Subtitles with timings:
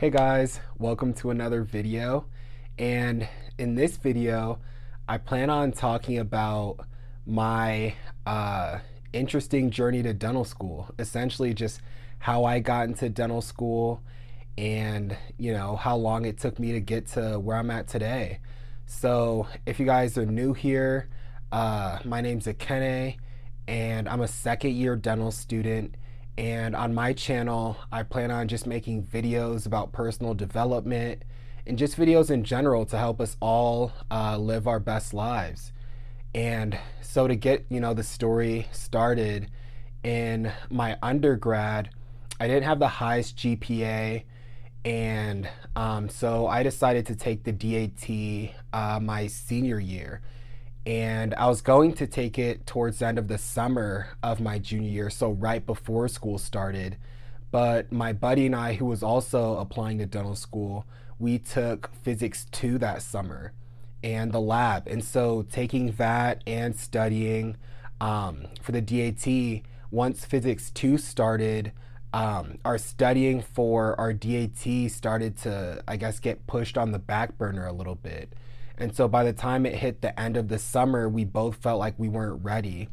[0.00, 2.24] Hey guys, welcome to another video.
[2.78, 4.58] And in this video,
[5.06, 6.78] I plan on talking about
[7.26, 8.78] my uh,
[9.12, 10.88] interesting journey to dental school.
[10.98, 11.82] Essentially, just
[12.18, 14.00] how I got into dental school
[14.56, 18.38] and, you know, how long it took me to get to where I'm at today.
[18.86, 21.10] So, if you guys are new here,
[21.52, 23.18] uh, my name's Akene,
[23.68, 25.94] and I'm a second year dental student
[26.36, 31.22] and on my channel, I plan on just making videos about personal development
[31.66, 35.72] and just videos in general to help us all uh, live our best lives.
[36.34, 39.50] And so to get, you know, the story started
[40.02, 41.90] in my undergrad,
[42.38, 44.24] I didn't have the highest GPA.
[44.84, 50.22] And um, so I decided to take the DAT uh, my senior year
[50.90, 54.58] and I was going to take it towards the end of the summer of my
[54.58, 56.96] junior year, so right before school started.
[57.52, 60.84] But my buddy and I, who was also applying to dental school,
[61.16, 63.52] we took physics 2 that summer
[64.02, 64.88] and the lab.
[64.88, 67.56] And so taking that and studying
[68.00, 71.70] um, for the DAT, once physics 2 started,
[72.12, 77.38] um, our studying for our DAT started to, I guess, get pushed on the back
[77.38, 78.32] burner a little bit.
[78.80, 81.78] And so by the time it hit the end of the summer, we both felt
[81.78, 82.88] like we weren't ready.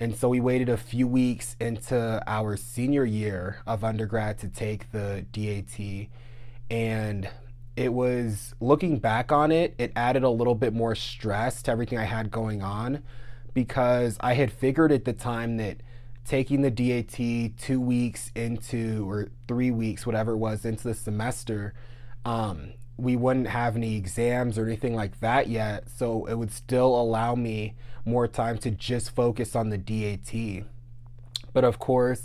[0.00, 4.90] And so we waited a few weeks into our senior year of undergrad to take
[4.90, 6.08] the DAT.
[6.70, 7.30] And
[7.76, 11.98] it was looking back on it, it added a little bit more stress to everything
[11.98, 13.04] I had going on
[13.54, 15.78] because I had figured at the time that
[16.24, 21.74] taking the DAT two weeks into or three weeks, whatever it was, into the semester,
[22.24, 27.00] um, we wouldn't have any exams or anything like that yet, so it would still
[27.00, 30.64] allow me more time to just focus on the DAT.
[31.52, 32.24] But of course,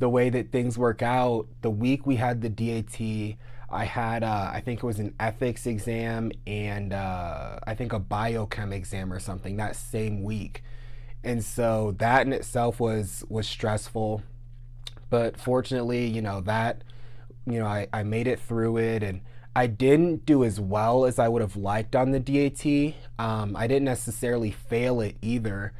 [0.00, 3.36] the way that things work out, the week we had the DAT,
[3.70, 8.00] I had, uh, I think it was an ethics exam and uh, I think a
[8.00, 10.62] biochem exam or something that same week.
[11.22, 14.22] And so that in itself was was stressful.
[15.10, 16.82] But fortunately, you know, that,
[17.46, 19.20] you know, I, I made it through it and
[19.58, 22.94] I didn't do as well as I would have liked on the DAT.
[23.18, 25.72] Um, I didn't necessarily fail it either,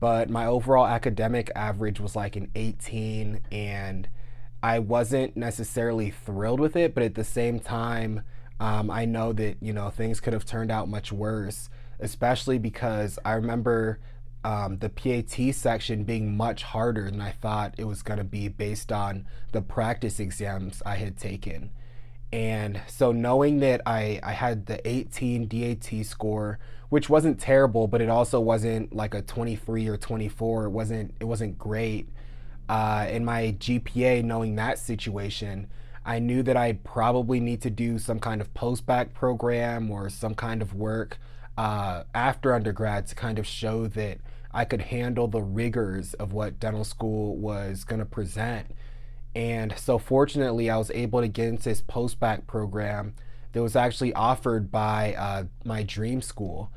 [0.00, 4.08] but my overall academic average was like an 18, and
[4.62, 8.22] I wasn't necessarily thrilled with it, but at the same time,
[8.58, 11.68] um, I know that you know things could have turned out much worse,
[12.00, 14.00] especially because I remember
[14.44, 18.48] um, the PAT section being much harder than I thought it was going to be
[18.48, 21.68] based on the practice exams I had taken.
[22.32, 28.00] And so knowing that I, I had the 18 DAT score, which wasn't terrible, but
[28.00, 30.64] it also wasn't like a 23 or 24.
[30.64, 32.08] It wasn't it wasn't great.
[32.68, 35.68] Uh, in my GPA, knowing that situation,
[36.04, 40.34] I knew that I'd probably need to do some kind of post-bac program or some
[40.34, 41.18] kind of work
[41.56, 44.18] uh, after undergrad to kind of show that
[44.52, 48.68] I could handle the rigors of what dental school was going to present.
[49.36, 53.14] And so, fortunately, I was able to get into this post-bac program
[53.52, 56.72] that was actually offered by uh, my dream school.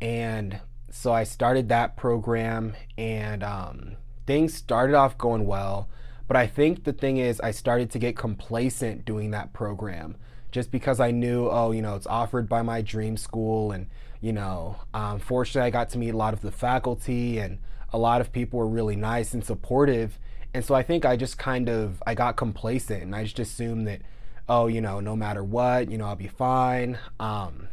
[0.00, 0.58] And
[0.90, 3.92] so I started that program, and um,
[4.26, 5.88] things started off going well.
[6.26, 10.16] But I think the thing is, I started to get complacent doing that program
[10.50, 13.70] just because I knew, oh, you know, it's offered by my dream school.
[13.70, 13.86] And,
[14.20, 17.58] you know, um, fortunately, I got to meet a lot of the faculty, and
[17.92, 20.18] a lot of people were really nice and supportive
[20.54, 23.86] and so I think I just kind of I got complacent and I just assumed
[23.86, 24.02] that
[24.50, 26.98] oh, you know, no matter what, you know, I'll be fine.
[27.20, 27.68] Um,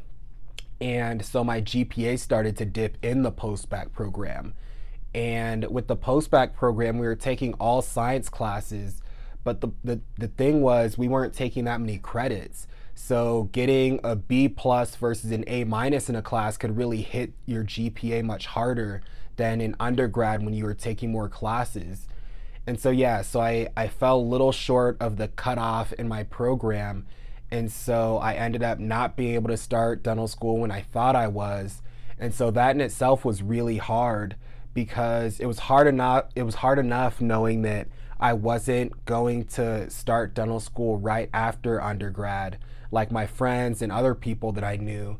[0.79, 4.53] and so my GPA started to dip in the post-bac program.
[5.15, 9.01] And with the post-bac program, we were taking all science classes,
[9.44, 12.68] but the, the, the thing was we weren't taking that many credits.
[12.94, 17.33] So getting a B plus versus an A minus in a class could really hit
[17.47, 19.01] your GPA much harder
[19.35, 22.07] than in undergrad when you were taking more classes.
[22.67, 26.23] And so, yeah, so I, I fell a little short of the cutoff in my
[26.23, 27.07] program.
[27.49, 31.15] And so I ended up not being able to start dental school when I thought
[31.15, 31.81] I was.
[32.19, 34.35] And so that in itself was really hard
[34.73, 37.87] because it was hard enough it was hard enough knowing that
[38.19, 42.59] I wasn't going to start dental school right after undergrad
[42.91, 45.17] like my friends and other people that I knew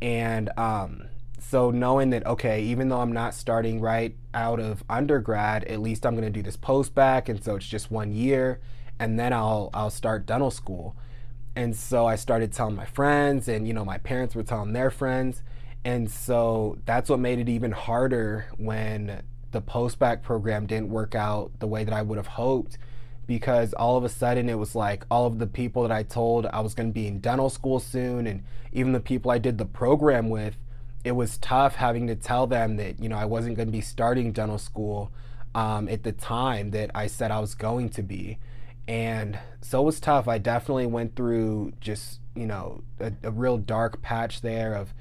[0.00, 1.08] and um,
[1.42, 6.04] so knowing that okay even though I'm not starting right out of undergrad at least
[6.04, 8.60] I'm going to do this post bac and so it's just one year
[9.00, 10.94] and then I'll I'll start dental school.
[11.56, 14.90] And so I started telling my friends and you know my parents were telling their
[14.90, 15.42] friends
[15.84, 21.14] and so that's what made it even harder when the post bac program didn't work
[21.14, 22.78] out the way that I would have hoped
[23.26, 26.46] because all of a sudden it was like all of the people that I told
[26.46, 29.58] I was going to be in dental school soon and even the people I did
[29.58, 30.56] the program with
[31.04, 33.80] it was tough having to tell them that you know I wasn't going to be
[33.80, 35.10] starting dental school
[35.54, 38.38] um, at the time that I said I was going to be
[38.86, 43.58] and so it was tough I definitely went through just you know a, a real
[43.58, 44.92] dark patch there of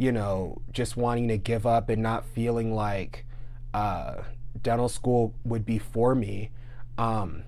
[0.00, 3.26] you know, just wanting to give up and not feeling like
[3.74, 4.22] uh,
[4.62, 6.50] dental school would be for me.
[6.96, 7.42] Um,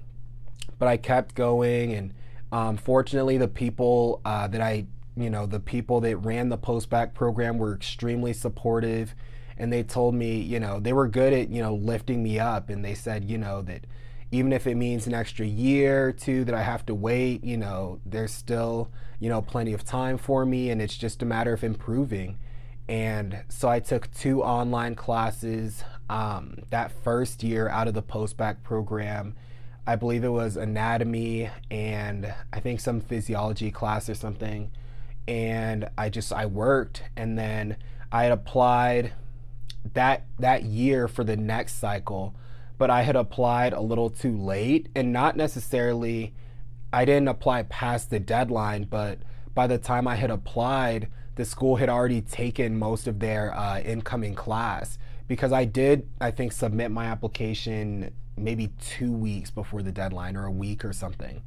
[0.79, 2.13] but I kept going, and
[2.53, 4.85] um, fortunately, the people uh, that I,
[5.17, 9.15] you know, the people that ran the post bac program were extremely supportive,
[9.59, 12.71] and they told me, you know, they were good at, you know, lifting me up,
[12.71, 13.87] and they said, you know, that
[14.33, 17.59] even if it means an extra year or two that I have to wait, you
[17.59, 21.53] know, there's still, you know, plenty of time for me and it's just a matter
[21.53, 22.39] of improving.
[22.89, 28.39] And so I took two online classes um, that first year out of the post
[28.39, 29.37] bac program.
[29.87, 34.71] I believe it was anatomy and I think some physiology class or something.
[35.29, 37.77] And I just I worked and then
[38.11, 39.13] I had applied
[39.95, 42.35] that that year for the next cycle
[42.83, 46.35] but I had applied a little too late and not necessarily,
[46.93, 49.19] I didn't apply past the deadline, but
[49.55, 53.79] by the time I had applied, the school had already taken most of their uh,
[53.79, 54.99] incoming class
[55.29, 60.47] because I did, I think, submit my application maybe two weeks before the deadline or
[60.47, 61.41] a week or something.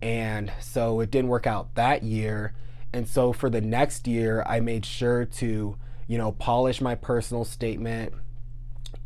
[0.00, 2.54] And so it didn't work out that year.
[2.92, 7.44] And so for the next year, I made sure to, you know, polish my personal
[7.44, 8.12] statement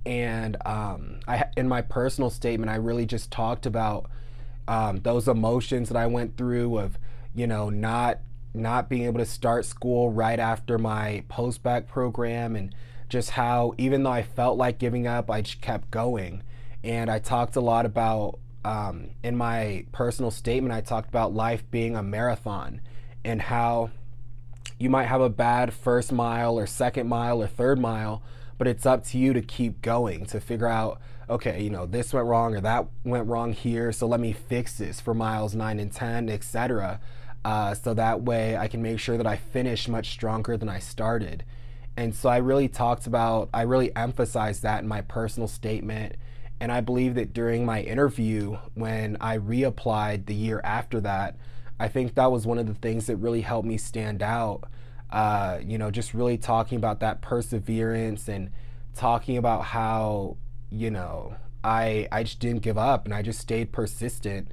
[0.07, 4.09] and um, I, in my personal statement, I really just talked about
[4.69, 6.97] um, those emotions that I went through of,
[7.35, 8.21] you know, not
[8.55, 12.75] not being able to start school right after my post bac program, and
[13.09, 16.43] just how even though I felt like giving up, I just kept going.
[16.85, 21.69] And I talked a lot about um, in my personal statement, I talked about life
[21.71, 22.81] being a marathon
[23.27, 23.91] and how
[24.79, 28.23] you might have a bad first mile or second mile or third mile,
[28.57, 32.15] but it's up to you to keep going to figure out okay you know this
[32.15, 35.81] went wrong or that went wrong here so let me fix this for miles 9
[35.81, 37.01] and 10 etc
[37.45, 40.79] uh, so that way i can make sure that i finish much stronger than i
[40.79, 41.45] started.
[41.97, 46.15] And so i really talked about i really emphasized that in my personal statement
[46.61, 51.37] and i believe that during my interview when i reapplied the year after that
[51.79, 54.65] i think that was one of the things that really helped me stand out
[55.11, 58.51] uh, you know, just really talking about that perseverance and
[58.95, 60.37] talking about how,
[60.71, 64.51] you know, I I just didn't give up and I just stayed persistent.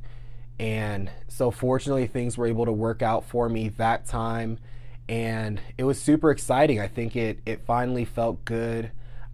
[0.59, 4.59] And so fortunately things were able to work out for me that time
[5.09, 6.79] and it was super exciting.
[6.79, 8.91] I think it it finally felt good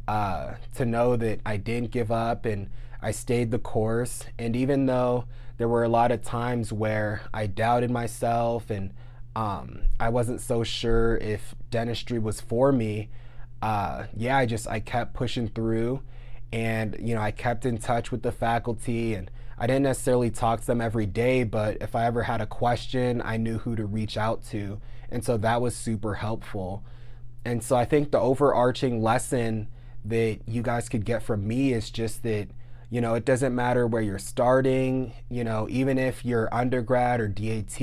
[0.07, 2.69] uh, to know that I didn't give up and
[3.01, 4.23] I stayed the course.
[4.37, 5.25] And even though
[5.59, 8.93] there were a lot of times where I doubted myself and
[9.35, 13.09] um, I wasn't so sure if dentistry was for me.
[13.61, 16.01] Uh, yeah, I just I kept pushing through,
[16.53, 20.61] and you know I kept in touch with the faculty, and I didn't necessarily talk
[20.61, 23.85] to them every day, but if I ever had a question, I knew who to
[23.85, 24.79] reach out to,
[25.11, 26.83] and so that was super helpful.
[27.43, 29.67] And so I think the overarching lesson
[30.05, 32.47] that you guys could get from me is just that
[32.89, 37.27] you know it doesn't matter where you're starting you know even if you're undergrad or
[37.27, 37.79] dat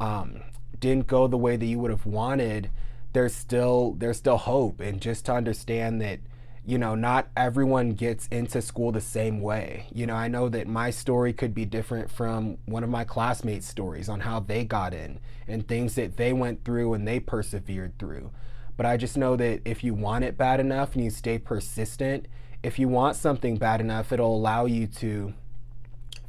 [0.00, 0.42] um,
[0.82, 2.68] didn't go the way that you would have wanted,
[3.14, 4.80] there's still there's still hope.
[4.80, 6.18] And just to understand that
[6.66, 9.86] you know not everyone gets into school the same way.
[9.92, 13.66] You know i know that my story could be different from one of my classmates
[13.66, 17.98] stories on how they got in and things that they went through and they persevered
[17.98, 18.30] through.
[18.76, 22.26] But i just know that if you want it bad enough and you stay persistent
[22.62, 25.34] if you want something bad enough it'll allow you to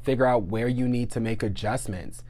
[0.04, 2.24] figure out where you need to make adjustments.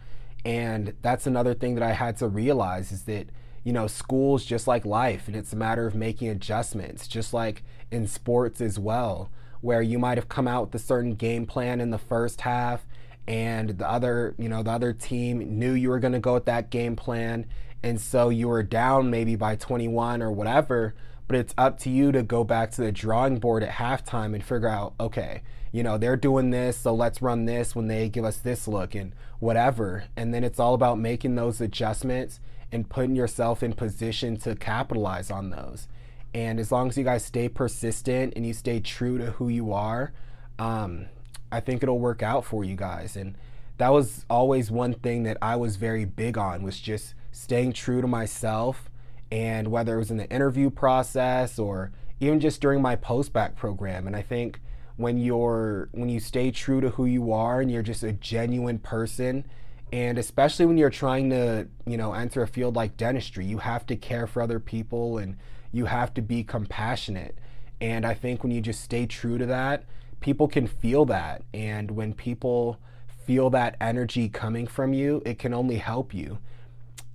[0.45, 3.27] And that's another thing that I had to realize is that,
[3.63, 7.63] you know, school's just like life and it's a matter of making adjustments, just like
[7.91, 9.31] in sports as well,
[9.62, 12.86] where you might have come out with a certain game plan in the first half
[13.25, 16.45] and the other, you know, the other team knew you were going to go with
[16.45, 17.45] that game plan
[17.81, 20.93] and so you were down maybe by 21 or whatever,
[21.33, 24.43] but it's up to you to go back to the drawing board at halftime and
[24.43, 28.23] figure out, okay, you know, they're doing this, so let's run this when they give
[28.23, 30.03] us this look and whatever.
[30.15, 32.39] And then it's all about making those adjustments
[32.71, 35.87] and putting yourself in position to capitalize on those.
[36.35, 39.73] And as long as you guys stay persistent and you stay true to who you
[39.73, 40.13] are,
[40.59, 41.07] um,
[41.51, 43.15] I think it'll work out for you guys.
[43.15, 43.35] And
[43.79, 48.01] that was always one thing that I was very big on was just staying true
[48.01, 48.87] to myself.
[49.33, 54.05] And whether it was in the interview process or even just during my post-bac program.
[54.05, 54.59] And I think
[54.95, 58.77] when you're when you stay true to who you are and you're just a genuine
[58.77, 59.43] person
[59.91, 63.87] and especially when you're trying to you know enter a field like dentistry you have
[63.87, 65.35] to care for other people and
[65.71, 67.35] you have to be compassionate.
[67.81, 69.85] And i think when you just stay true to that
[70.19, 71.41] people can feel that.
[71.55, 72.77] And when people
[73.25, 76.37] feel that energy coming from you it can only help you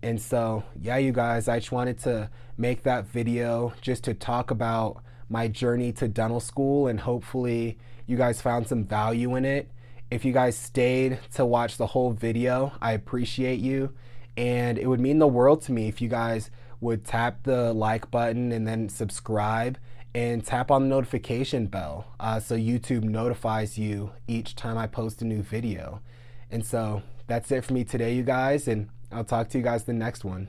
[0.03, 4.51] and so yeah you guys i just wanted to make that video just to talk
[4.51, 9.71] about my journey to dental school, and hopefully, you guys found some value in it.
[10.11, 13.95] If you guys stayed to watch the whole video, I appreciate you.
[14.37, 16.51] And it would mean the world to me if you guys
[16.81, 19.79] would tap the like button and then subscribe
[20.15, 25.21] and tap on the notification bell uh, so YouTube notifies you each time I post
[25.21, 26.01] a new video.
[26.51, 29.85] And so that's it for me today, you guys, and I'll talk to you guys
[29.85, 30.49] the next one.